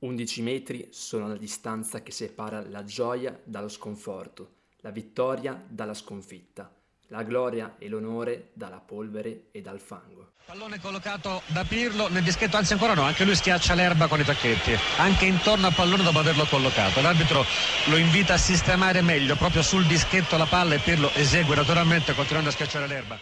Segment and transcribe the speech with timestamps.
[0.00, 4.50] 11 metri sono la distanza che separa la gioia dallo sconforto,
[4.82, 6.70] la vittoria dalla sconfitta,
[7.08, 10.32] la gloria e l'onore dalla polvere e dal fango.
[10.44, 14.24] Pallone collocato da Pirlo nel dischetto, anzi ancora no, anche lui schiaccia l'erba con i
[14.24, 17.00] tacchetti, anche intorno al pallone dopo averlo collocato.
[17.00, 17.44] L'arbitro
[17.86, 22.50] lo invita a sistemare meglio proprio sul dischetto la palla e Pirlo esegue naturalmente continuando
[22.50, 23.18] a schiacciare l'erba.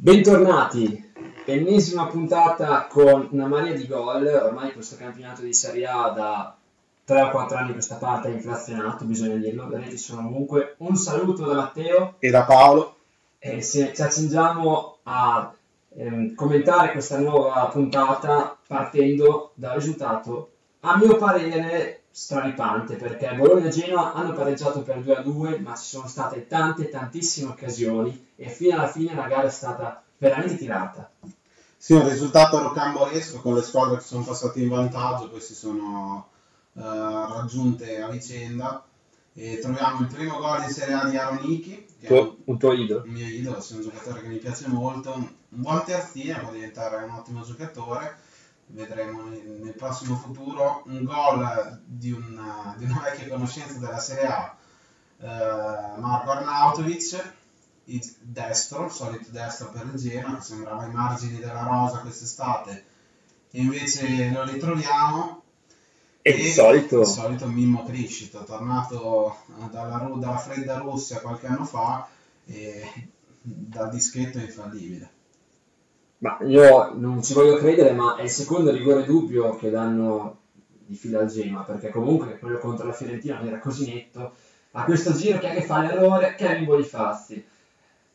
[0.00, 1.07] Bentornati,
[1.52, 6.56] ennesima puntata con una marea di gol, ormai questo campionato di Serie A da
[7.04, 10.74] 3 o 4 anni questa parte è inflazionato, bisogna dirlo, le reti sono comunque.
[10.78, 12.96] Un saluto da Matteo e da Paolo.
[13.38, 15.50] E se ci accingiamo a
[15.96, 23.70] ehm, commentare questa nuova puntata partendo dal risultato, a mio parere, straripante, perché Bologna e
[23.70, 28.48] Genoa hanno pareggiato per 2 a 2, ma ci sono state tante, tantissime occasioni e
[28.48, 31.10] fino alla fine la gara è stata veramente tirata.
[31.80, 36.28] Sì, un risultato rocambolesco con le squadre che sono passate in vantaggio, poi si sono
[36.72, 38.84] uh, raggiunte a vicenda.
[39.32, 42.72] E troviamo il primo gol in Serie A di Aroniki, che tu, è un tuo
[42.72, 43.04] idolo.
[43.04, 47.04] Il mio idolo, è un giocatore che mi piace molto, un buon terzino, può diventare
[47.04, 48.16] un ottimo giocatore.
[48.66, 54.56] Vedremo nel prossimo futuro un gol di una, di una vecchia conoscenza della Serie A,
[55.18, 57.32] uh, Marco Arnautovic,
[57.88, 62.84] il destro, il solito destro per il Genoa, che sembrava ai margini della rosa quest'estate,
[63.50, 65.42] e invece lo ritroviamo.
[66.20, 67.00] E, il solito...
[67.00, 69.36] il solito Mimmo Criscito, tornato
[69.70, 72.06] dalla, dalla fredda Russia qualche anno fa
[72.44, 73.08] e
[73.40, 75.10] dal dischetto infallibile.
[76.18, 80.40] Ma io non ci voglio credere, ma è il secondo rigore dubbio che danno
[80.84, 84.34] di fila al Genoa, perché comunque quello contro la Fiorentina non era così netto.
[84.72, 86.34] A questo giro chi è che fa l'errore?
[86.34, 87.56] Kevin Bonifazzi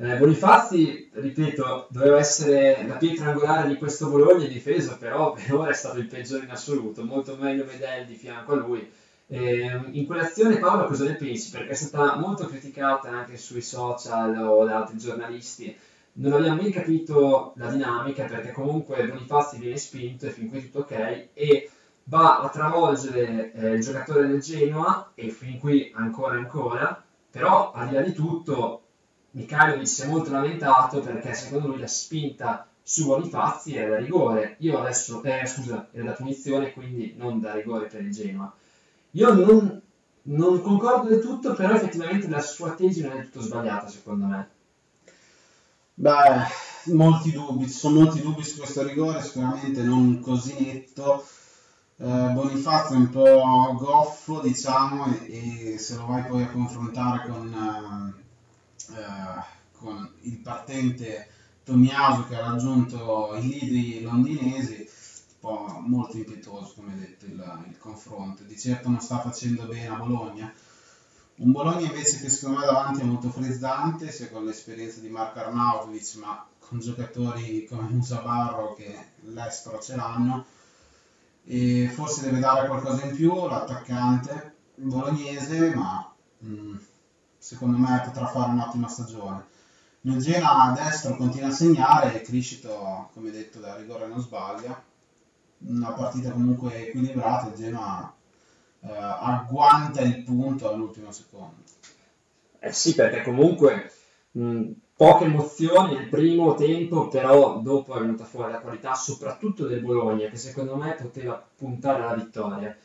[0.00, 5.52] eh, Bonifazzi, ripeto, doveva essere la pietra angolare di questo Bologna in difesa, però per
[5.52, 8.88] ora è stato il peggiore in assoluto, molto meglio Medel di fianco a lui.
[9.26, 11.50] Eh, in quell'azione Paolo cosa ne pensi?
[11.50, 15.76] Perché è stata molto criticata anche sui social o da altri giornalisti.
[16.12, 20.80] Non abbiamo mai capito la dinamica perché comunque Bonifazzi viene spinto e fin qui tutto
[20.80, 21.70] ok e
[22.04, 27.88] va a travolgere eh, il giocatore del Genoa e fin qui ancora ancora, però al
[27.88, 28.82] di là di tutto
[29.38, 34.56] Michailovic si è molto lamentato perché secondo lui la spinta su Bonifazzi era da rigore.
[34.60, 38.52] Io adesso, eh, scusa, era da punizione, quindi non da rigore per il Genoa.
[39.12, 39.80] Io non,
[40.22, 44.48] non concordo del tutto, però effettivamente la sua tesi non è tutto sbagliata, secondo me.
[45.94, 51.24] Beh, molti dubbi, ci sono molti dubbi su questo rigore, sicuramente non così netto.
[51.96, 57.28] Eh, Bonifazio è un po' goffo, diciamo, e, e, se lo vai poi a confrontare
[57.28, 58.26] con, eh,
[58.90, 61.28] eh, con il partente
[61.64, 67.76] Tomiaso che ha raggiunto i leader londinesi, un po' molto impietoso come detto il, il
[67.76, 70.50] confronto, di certo non sta facendo bene a Bologna.
[71.36, 75.40] Un Bologna invece che secondo me davanti è molto frizzante, sia con l'esperienza di Marco
[75.40, 80.46] Arnautovic, ma con giocatori come Musa Barro che l'estero ce l'hanno.
[81.44, 86.76] E forse deve dare qualcosa in più l'attaccante bolognese, ma mh, mm,
[87.48, 89.46] secondo me potrà fare un'ottima stagione.
[90.02, 94.78] Nel Genoa a destra continua a segnare e Criscito, come detto, da rigore non sbaglia.
[95.60, 98.14] Una partita comunque equilibrata, il Genoa
[98.80, 101.62] eh, agguanta il punto all'ultimo secondo.
[102.58, 103.92] Eh sì, perché comunque
[104.32, 109.80] mh, poche emozioni nel primo tempo, però dopo è venuta fuori la qualità soprattutto del
[109.80, 112.76] Bologna, che secondo me poteva puntare alla vittoria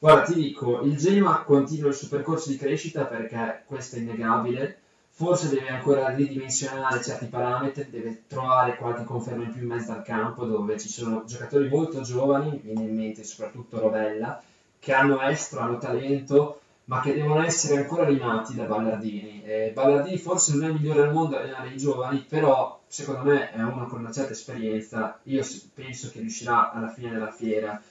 [0.00, 4.78] Guarda, ti dico, il Genoa continua il suo percorso di crescita perché questo è innegabile.
[5.10, 10.04] Forse deve ancora ridimensionare certi parametri, deve trovare qualche conferma in più in mezzo al
[10.04, 14.40] campo dove ci sono giocatori molto giovani, mi viene in mente soprattutto Rovella,
[14.78, 19.42] che hanno estro, hanno talento, ma che devono essere ancora rimati da Ballardini.
[19.42, 23.24] E Ballardini forse non è il migliore al mondo a allenare i giovani, però secondo
[23.24, 25.18] me è uno con una certa esperienza.
[25.24, 25.44] Io
[25.74, 27.82] penso che riuscirà alla fine della fiera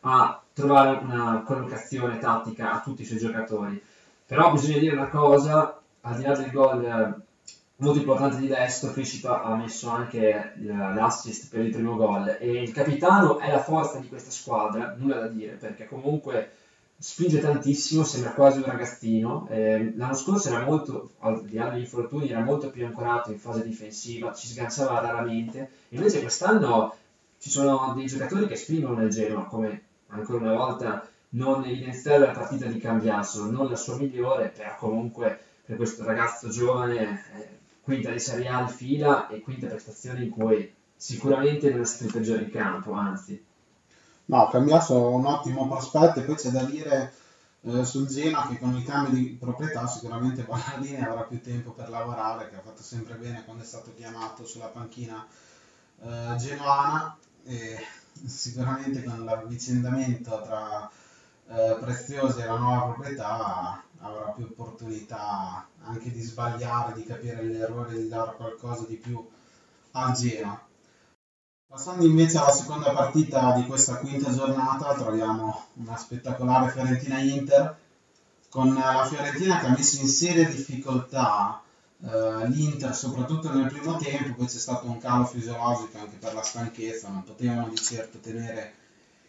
[0.00, 3.82] a trovare una collocazione tattica a tutti i suoi giocatori.
[4.26, 7.22] Però bisogna dire una cosa, al di là del gol eh,
[7.76, 12.72] molto importante di destro, Criscito ha messo anche l'assist per il primo gol e il
[12.72, 16.52] capitano è la forza di questa squadra, nulla da dire, perché comunque
[16.96, 19.46] spinge tantissimo, sembra quasi un ragazzino.
[19.50, 23.38] Eh, l'anno scorso era molto, al di là degli infortuni, era molto più ancorato in
[23.38, 25.68] fase difensiva, ci sganciava raramente.
[25.90, 26.94] Invece quest'anno
[27.38, 29.82] ci sono dei giocatori che spingono nel Genoa, come
[30.14, 35.38] ancora una volta non evidenziare la partita di Cambiaso, non la sua migliore, però comunque
[35.64, 40.30] per questo ragazzo giovane eh, quinta di Serie A in fila e quinta prestazione in
[40.30, 43.44] cui sicuramente non è stato il peggiore in campo, anzi.
[44.26, 47.12] No, Cambiaso ha un ottimo prospetto e poi c'è da dire
[47.62, 51.90] eh, sul Genoa che con il cambio di proprietà sicuramente Ballardini avrà più tempo per
[51.90, 55.26] lavorare, che ha fatto sempre bene quando è stato chiamato sulla panchina
[56.00, 57.78] eh, genuana e
[58.26, 60.90] sicuramente con l'avvicendamento tra
[61.48, 67.56] eh, Preziosi e la nuova proprietà avrà più opportunità anche di sbagliare, di capire gli
[67.56, 69.26] errori, di dare qualcosa di più
[69.92, 70.66] al Genoa.
[71.66, 77.78] Passando invece alla seconda partita di questa quinta giornata, troviamo una spettacolare Fiorentina-Inter,
[78.48, 81.63] con la Fiorentina che ha messo in seria difficoltà
[82.06, 86.42] eh, l'Inter, soprattutto nel primo tempo, poi c'è stato un calo fisiologico anche per la
[86.42, 88.74] stanchezza, non potevano di certo tenere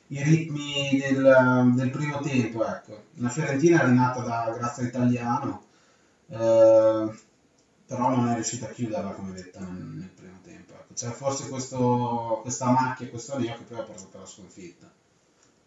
[0.08, 2.66] i ritmi del, del primo tempo.
[2.66, 3.04] Ecco.
[3.16, 5.64] La Fiorentina è rinata da Grazia Italiano,
[6.28, 7.10] eh,
[7.86, 10.74] però non è riuscita a chiuderla come detta nel, nel primo tempo.
[10.74, 10.94] Ecco.
[10.94, 14.92] C'è forse questo, questa macchia, questo neo che poi ha portato la sconfitta.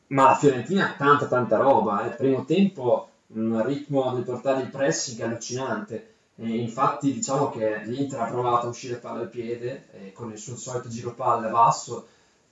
[0.09, 2.17] Ma la Fiorentina ha tanta tanta roba, eh.
[2.17, 6.17] primo tempo un ritmo di portare il pressing allucinante.
[6.41, 10.39] E infatti diciamo che l'Inter ha provato a uscire palla al piede eh, con il
[10.39, 12.07] suo solito giro palla basso,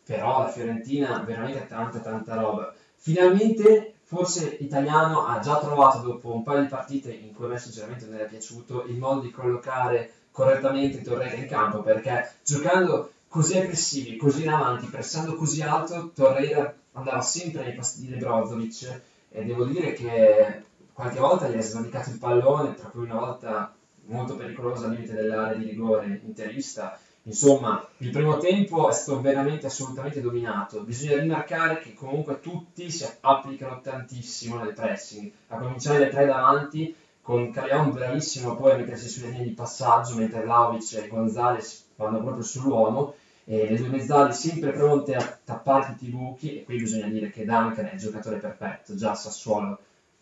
[0.05, 2.75] però la Fiorentina veramente tanta tanta roba.
[2.97, 7.59] Finalmente forse Italiano ha già trovato dopo un paio di partite in cui a me
[7.59, 13.57] sinceramente non era piaciuto il modo di collocare correttamente Torreira in campo perché giocando così
[13.57, 19.45] aggressivi, così in avanti, pressando così alto, Torreira andava sempre nei passi di Brozovic e
[19.45, 23.76] devo dire che qualche volta gli ha sradicato il pallone, tra cui una volta
[24.07, 26.99] molto pericolosa al limite dell'area di rigore interista.
[27.23, 30.83] Insomma, il primo tempo è stato veramente assolutamente dominato.
[30.83, 36.95] Bisogna rimarcare che comunque tutti si applicano tantissimo nel pressing, a cominciare dai tre davanti
[37.21, 42.23] con Caleon bravissimo poi a mettersi sulle linee di passaggio, mentre Vlaovic e Gonzales vanno
[42.23, 43.15] proprio sull'uomo
[43.45, 47.31] e le due mezzali sempre pronte a tappare tutti i buchi e qui bisogna dire
[47.31, 49.79] che Duncan è il giocatore perfetto, già Sassuolo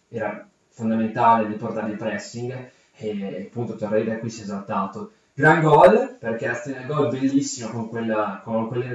[0.09, 5.13] era fondamentale nel portare il pressing e appunto Torreira qui si è esaltato.
[5.35, 8.95] Gran gol perché del gol bellissima con, quella, con quell'ira,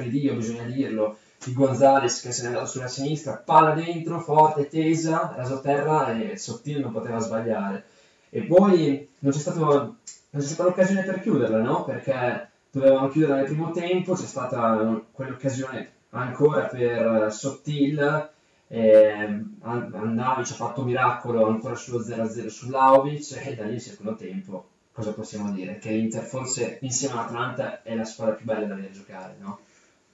[0.00, 4.68] di, Dio, bisogna dirlo, di Gonzales che se n'è andato sulla sinistra, palla dentro, forte,
[4.68, 7.84] tesa, raso terra e Sottile non poteva sbagliare.
[8.30, 9.96] E poi non c'è, stato, non
[10.32, 11.84] c'è stata l'occasione per chiuderla, no?
[11.84, 18.30] Perché dovevamo chiudere nel primo tempo, c'è stata quell'occasione ancora per Sottil,
[18.68, 24.68] eh, Andavic ha fatto miracolo ancora sullo 0-0 sull'Auvic e da lì il secondo tempo
[24.98, 25.78] cosa possiamo dire?
[25.78, 29.60] Che l'Inter forse insieme all'Atlanta è la squadra più bella da giocare, no?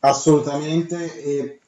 [0.00, 1.60] Assolutamente, e